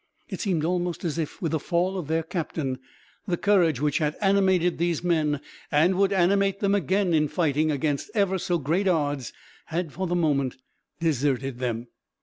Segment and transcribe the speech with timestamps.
[0.27, 2.79] It seemed almost as if, with the fall of their captain,
[3.27, 5.39] the courage which had animated these men,
[5.71, 9.31] and would animate them again in fighting against ever so great odds,
[9.65, 10.57] had for the moment
[10.99, 11.85] deserted them.